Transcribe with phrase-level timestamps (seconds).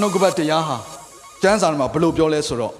[0.00, 0.76] နှုတ်ကပတ်တရားဟာ
[1.42, 2.74] ကျမ်းစာထဲမှာဘယ်လိုပြောလဲဆိုတော့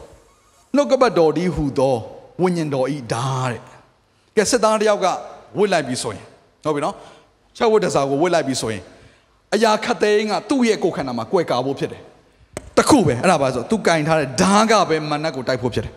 [0.77, 1.97] နှုတ်ကပတ်တော်ဒီဟူသော
[2.43, 3.61] ဝိညာဉ်တော်ဤဓာတ်တဲ့
[4.37, 5.07] ကဲစစ်သားတစ်ယောက်က
[5.59, 6.25] ဝစ်လိုက်ပြီဆိုရင်
[6.65, 6.95] ဟုတ်ပြီနော်
[7.57, 8.83] ချက်ဝတ်တစားကိုဝစ်လိုက်ပြီဆိုရင်
[9.55, 12.03] အရာခတ်သိမ်းကသူ့ရဲ့ကိုယ်ခန္ဓာမှာကွယ်ကာဖို့ဖြစ်တယ်
[12.77, 15.95] တခုပဲအဲ့ဒါပါဆိုသူကင်ထားတဲ့ဓာတ်ကပဲမနတ်ကိုတိုက်ဖို့ဖြစ်တယ်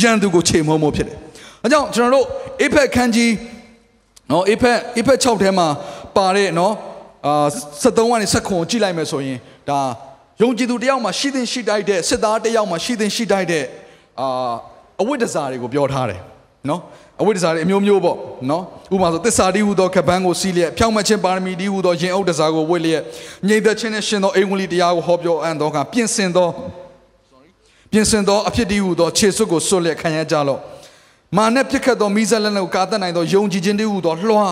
[0.00, 1.16] ရန်သူကိုချိန်မုံမို့ဖြစ်တယ်
[1.62, 2.26] အဲကြောင့်ကျွန်တော်တို့
[2.62, 3.32] အေဖက်ခန်းကြီး
[4.30, 5.66] နော်အေဖက်အေဖက်6ထဲမှာ
[6.16, 6.74] ပါတဲ့နော်
[7.26, 7.46] အာ
[7.82, 9.78] 73ကနေ7ခွန်ကြည့်လိုက်မယ်ဆိုရင်ဒါ
[10.42, 13.64] ယုံကြည်သူတယောက်မှာရှိသင်ရှိတိုက်တဲ့စစ်သားတယောက်မှာရှိသင်ရှိတိုက်တဲ့
[14.20, 14.26] အာ
[15.00, 16.20] အဝိတ္တဇာတွေကိုပြောထားတယ်
[16.68, 16.80] နော်
[17.20, 18.16] အဝိတ္တဇာတွေအမျိုးမျိုးပေါ့
[18.50, 18.62] နော်
[18.94, 23.02] ဥပမာဆိုသစ္စာတိဟူသောကပန်းကိုစီးလျက်ဖြောင့်မတ်ခြင်းပါရမီတိဟူသောရင်အုပ်တဇာကိုဝတ်လျက်
[23.46, 26.48] မြိတ်သက်ခြင်းနဲ့ရှင်သောအိမ်ဝင်လီတရားကိုဟောပြောအံ့သောကပြင်ဆင်သော
[27.92, 30.60] ပြင်ဆင်သောအဖြစ်တည်းဟူသောခြေစွပ်ကိုစွတ်လျက်ခံရကြလော့
[31.36, 34.48] မာနဲ့ပြစ်ခတ်သောမိဇက်လက်နဲ့ကိုကာတတ်နိုင်သောယုံကြည်ခြင်းတည်းဟူသောလွှာ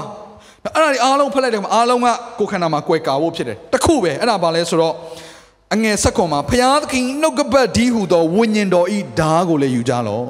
[0.77, 2.06] အဲ့ဒါတွေအားလုံးဖက်လိုက်တယ်မှာအားလုံးက
[2.39, 4.94] ကိုယ်ခန္ဓာမှာကွယ်ကာဖို့ဖြစ်တယ်တခုပဲအဲ့ဒါဘာလဲဆိုတော့
[5.74, 10.25] အငယ်ဆက်ခွန်မှာဖျားသခင်နှုတ်ကပတ်ဒီဟူသောဝိညာဉ်တော်ဤဓာကိုလည်းယူကြလော့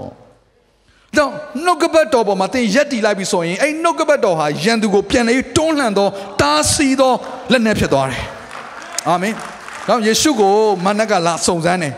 [1.17, 1.31] တော့
[1.65, 6.09] နှုတ်ကပတ်တော်ပေါ်မှာသင်ရက်တီလိုက်ပြီဆိုရင်အဲ့နှုတ်ကပတ်တော်ဟာယန်သူကိုပြန်လေတွန်းလှန်သော
[6.41, 7.13] တားဆီးသော
[7.53, 8.23] လက်နက်ဖြစ်သွားတယ်
[9.09, 9.35] အာမင်
[9.89, 11.95] တော့ယေရှုကိုမနက်ကလာစုံစမ်းတယ်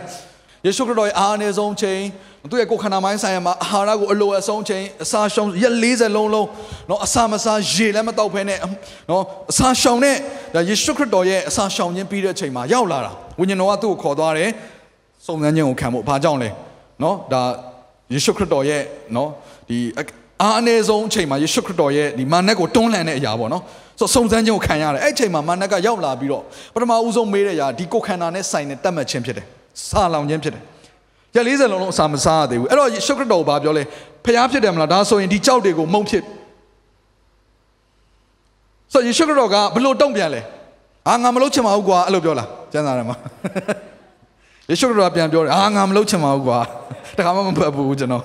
[0.66, 2.00] ယေရှုခရစ်တော်ရဲ့အားအနည်းဆုံးချိန်
[2.48, 6.48] သူ့ရဲ့ကိုယ်ခန္ဓာမိုင်းဆိုင်ရာမှာအာဟာရကိုအလိုအဆုံးချိန်အစာရှောင်ရက်40လုံးလုံး
[6.90, 8.58] နော်အစာမစားရေလည်းမတောက်ဖဲနဲ့
[9.10, 10.16] နော်အစာရှောင်တဲ့
[10.68, 14.50] ယေရှုခရစ်တော်ရဲ့အစာရှောင်ခြင်းပြီးတဲ့အချိန်မှာရောက်လာတာဝိညာဉ်တော်ကသူ့ကိုခေါ်သွားတယ်
[15.26, 16.48] စုံစမ်းခြင်းကိုခံဖို့ဘာကြောင့်လဲ
[17.02, 17.42] နော်ဒါ
[18.12, 18.82] ယေရှုခရစ်တော်ရဲ့
[19.16, 19.28] နော်
[19.68, 19.78] ဒီ
[20.42, 23.62] အားအနည်းဆုံးအချိန်မှာယေရှုခရစ်တော်ရဲ့ဒီမာနက်ကိုတွန်းလှန်တဲ့အရာပေါ့နော်
[24.00, 26.42] ဆိုစုံစမ်းခြင်းကိုခံရတယ်အဲ့အချိန်မှာမာနက်ကရောက်လာပြီးတော့
[26.74, 29.46] ပထမဦးဆုံးမေးတဲ့အရာဒီကိုခန္ဓာနဲ့ဆိုင်တဲ့တတ်မှတ်ခြင်းဖြစ်တယ်
[29.88, 30.62] စာလောင်ခြင်းဖြစ်တယ်
[31.34, 33.82] ရက်40လုံးလုံးအစာမစားရသေးဘူးအဲ့တော့ယေရှုခရစ်တော်ဘာပြောလဲ
[34.24, 36.22] ဖျားဖြစ်တယ်မလားဒါဆိုရင်ဒီကြောက်တွေကိုမုံဖြစ်
[38.92, 40.40] ဆိုယေရှုခရစ်တော်ကဘလို့တုံ့ပြန်လဲ
[41.08, 43.16] အာငါမလုပ်ချင်ပါဘူးကွာအဲ့လိုပြောလားကျမ်းစာထဲမှာ
[44.70, 46.58] ယေရှုခရစ်တော်ကပြန်ပြောတယ်အာငါမလုပ်ချင်ပါဘူးကွာ
[47.16, 48.24] တခါမှမဖတ်ဘူးကျွန်တော်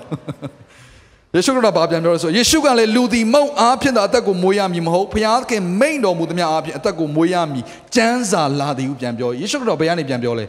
[1.35, 7.63] ယေရှုခရစ်တော်ဘာပြန်ပြောလဲဆိုယေရှုကလည်းလူသည်မုံအားဖြင့်သာအသက်ကိုမွေးရမည်မဟုတ်ဖျားခင်မိန်တော်မူသမျှအားဖြင့်အသက်ကိုမွေးရမည်
[7.95, 10.45] ကျမ်းစာလာသည်ဟုပြန်ပြောယေရှုခရစ်တော်ဘယ်ကနေပြန်ပြောလဲ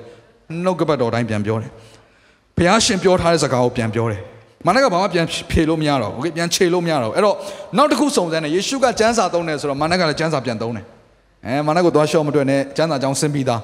[0.65, 1.71] နှုတ်ကပတ်တော်တိုင်းပြန်ပြောတယ်
[2.58, 4.22] ဘုရားရှင်ပြောထားတဲ့စကားကိုပြန်ပြောတယ်
[4.68, 7.36] မနက်ကဘာမှပြန်ဖြေလို့မရတော့ဘူးโอเคပြန်ခြေလို့မရတော့ဘူးအဲ့တော့
[7.78, 10.86] နောက်တစ်ခုစုံစမ်းတယ်ယေရှုကကျမ်းစာသုံးတယ်ဆိုတော့မနက်ကလည်းကျမ်းစာပြန်သုံးတယ်
[11.46, 13.62] အဲမနက်ကိုသွားရှော့မတွေ့နဲ့ကျမ်းစာကြောင်းဆင်းပြီးသား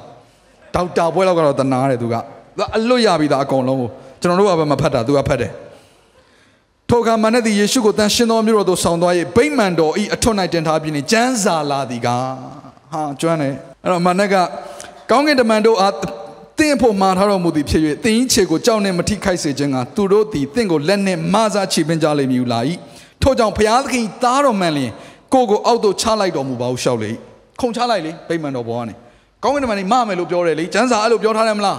[0.76, 2.16] ဒေါက်တာပွဲလောက်ကတော့တနာတယ်သူက
[2.58, 3.90] သူကအလွတ်ရပြီးသားအကုန်လုံးကို
[4.22, 5.52] ကျွန်တော်တို့ကပဲမဖတ်တာသူကဖတ်တယ်
[6.90, 12.08] ထိုအခါမနက်သည်ယေရှုကိုတန်ရှင်တော်မျိုးတော်သို့ဆောင်သွား၍ဗိမာန်တော်ဤအထွတ်၌တင်ထားပြီးနေကျမ်းစာလာသည်က
[12.92, 13.54] ဟာကျွမ်းတယ်
[13.84, 14.36] အဲ့တော့မနက်က
[15.10, 15.94] ကောင်းကင်တမန်တို့အား
[16.59, 22.61] တင်းဖို့မှာထားတော်မူသည်ဖြစ်၍တင်းကြီးခြေကိုကြောက်နှင့်မထိခိုက်စေခြင်းကသူတို့သည်တင့်ကိုလက်နှင့်မဆာချီပင်ကြလိမ့်မည်ဟုလာ၏
[23.23, 24.91] ထို့ကြောင့်ဘုရားသခင်သားတော်မှန်လျင်
[25.35, 27.11] ကိုကိုအောက်သို့ချလိုက်တော်မူပါဟုရှောက်လေ
[27.61, 28.95] ခုံချလိုက်လေဗိမာန်တော်ဘောကနေ
[29.43, 31.79] ကောင်းကင်တမန်ကြီးမမယ်လို့ပြောတယ်လေကျမ်းစာအဲ့လိုပြောထားတယ်မလား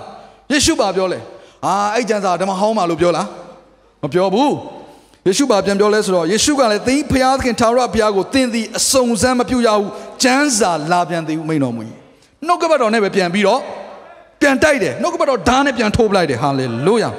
[0.52, 1.20] ယေရှုပါပြောလေ
[1.66, 3.28] အာအဲ့ကျမ်းစာဓမ္မဟောင်းပါလို့ပြောလား
[4.04, 4.54] မပြောဘူး
[5.28, 9.90] ယေရှုပါပြန်ပြောလဲဆိုတော့ယေရှုကလည်းသင်ဖျားသခင်ထာဝရဘုရားကိုသင်သည်အစုံစမ်းမပြုရဘူး
[10.24, 11.82] ကျမ်းစာလာပြန်သည်ဟုမိန်တော်မူ၏
[12.48, 13.62] နှုတ်ကပတ်တော်နဲ့ပဲပြန်ပြီးတော့
[14.44, 17.10] ပြန်တိုက်တယ်နှုတ်ကပတ်တော်ဓာတ်နဲ့ပြန်ထိုးပလိုက်တယ်ဟာလေလုယာ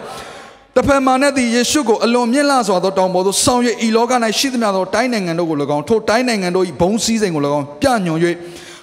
[0.77, 8.19] တဖန်မာနဲ့သည်ယေရှုကိုအလွန်မြင့်လာစွာသောတောင်ပေါ်သို့ဆောင်၍ဤလောက၌ရှိသမျှသောတိုင်းနိုင်ငံတို့ကို၎င်းထိုတိုင်းနိုင်ငံတို့၏ဘုံစည်းစိမ်ကို၎င်းပြညွန်၍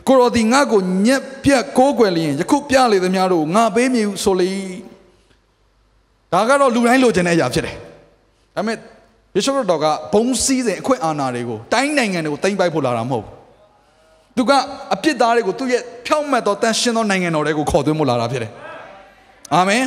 [0.07, 4.49] ကိုရောသည်ငါ့ကိုညက်ပြက်ကိုးကွယ်လျင်ယခုပြလေသမျှတို့ကိုငါပေးမည်ဟုဆိုလေ
[6.33, 7.75] ဒါကတော့လူတိုင်းလိုချင်တဲ့အရာဖြစ်တယ်
[8.55, 8.77] ဒါပေမဲ့
[9.35, 13.41] ယေရှုခရစ်တော်ကဘုံစည်းစိမ်အခွင့်အာဏာတွေကိုတိုင်းနိုင်ငံတွေကိုတင်ပိုက်ဖို့လာတာမဟုတ်ဘူး
[14.37, 14.51] သူက
[14.93, 18.50] အပြစ်သားတွေကိုသူ့ရဲ့ ဖြောင့်မတ်သောတန်ရှင်းသောနိုင်ငံတော်တွေကိုခေါ်သွင်းဖို့လာတာဖြစ်တယ်။
[19.54, 19.84] အာမင်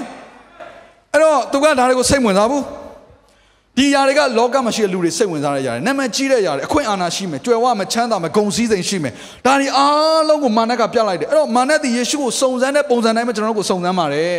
[1.14, 2.64] ။အဲ့တော့သူကဒါတွေကိုစိတ်ဝင်စားဘူး။
[3.78, 9.14] ဒီຢာတွေကလောကမှာရှိတဲ့လူတွေစိတ်ဝင်စားတဲ့ຢာတွေနာမည်ကြီးတဲ့ຢာတွေအခွင့်အာဏာရှိမယ်၊ကြွယ်ဝမယ်၊ချမ်းသာမယ်၊ဂုဏ်စည်းစိမ်ရှိမယ်။
[9.46, 14.36] ဒါတွေအားလုံးကိုမာနကပြလိုက်တယ်။အဲ့တော့မာနသည်ယေရှုကိုစုံစမ်းတဲ့ပုံစံတိုင်းမှာကျွန်တော်တို့ကိုစုံစမ်းပါတယ်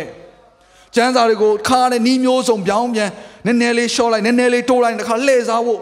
[0.95, 3.09] ။ကျမ်းစာတွေကိုခါနဲ့နီးမျိုးစုံပြောင်းပြန်
[3.45, 5.79] နည်းနည်းလေးရှော့လိုက်နည်းနည်းလေးတိုးလိုက်တခါလှည့်စားဖို့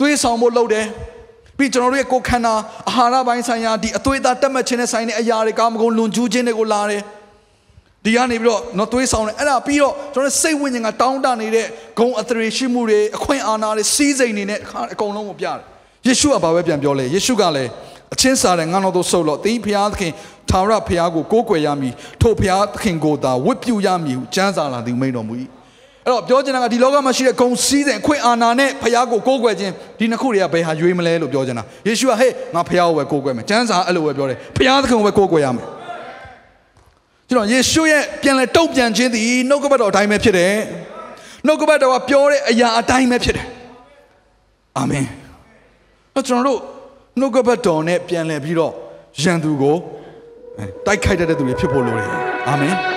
[0.00, 0.86] သွေးဆောင်ဖို့လုပ်တယ်။
[1.57, 2.53] ပြီးကျွန်တော်တို့ရဲ့ကိုယ်ခန္ဓာ
[2.89, 7.01] အာဟာရပိုင်းဆိုင်ရာဒီအသွေးသားတက်မှတ်ခြင်းနဲ့ဆိုင်တဲ့အရာတွေကာမဂုဏ်လွန်ကျူးခြင်းတွေကိုလာတယ်
[8.05, 11.65] ဒီကနေပြီးတော့နော်သွေးဆောင်တယ်အဲ့ဒါပြီးတော့ကျွန်တော်စိတ်ဝိညာဉ်ကတောင်းတနေတဲ့
[11.99, 15.59] ဂုံအသရေရှိမှုတွေအခွင့်အာဏာတွေစီးစိမ်တွေနဲ့အခါအကုန်လုံးကိုပြတယ်
[16.07, 17.69] ယေရှုကဘာပဲပြန်ပြောလဲယေရှုကလည်း
[18.13, 20.13] အချင်းစားတဲ့ငါတော်တို့ဆုပ်လို့သင်ဖျားသခင်
[20.49, 25.33] ထာဝရဖျားကိုကိုးကွယ်ရမည်ထို့ဖျားသခင်ကိုသာဝတ်ပြုရမည်ဟုကျမ်းစာလာသည်မိန်တော်မူ၏
[26.07, 35.65] အဲ့တော့ပြောချင်တာကဒီလောကမှာရှိတဲ့ဂုံစည်းတဲ့အခွင့်အာဏာနဲ့ဖျားကိုကိုးကွယ်ခြင်းဒီနှစ်ခုတွေကဘယ်ဟာရွေးမလဲလို့ပြောချင်တာယေရှုကဟေးငါဖျားကိုပဲကိုးကွယ်မယ်ကျမ်းစာအဲ့လိုပဲပြောတယ်ဖျားသခင်ကိုပဲကိုးကွယ်ရမယ်
[37.29, 40.53] ကျွန်တော်ယေရှုရဲ့ပြန်လဲတုံ့ပြန်ခြင်းသည်နှုတ်ကပတ်တော်အတိုင်းပဲဖြစ်တယ်
[41.45, 43.47] နှုတ်ကပတ်တော်ကပြောတဲ့အရာအတိုင်းပဲဖြစ်တယ်
[44.77, 45.05] အာမင်
[46.15, 46.59] အဲ့ကျွန်တော်တို့
[47.19, 48.73] နှုတ်ကပတ်တော်နဲ့ပြန်လဲပြီးတော့
[49.21, 49.75] ယန်သူကို
[50.85, 52.09] တိုက်ခိုက်တတ်တဲ့သူတွေဖြစ်ဖို့လိုတယ်
[52.49, 52.96] အာမင်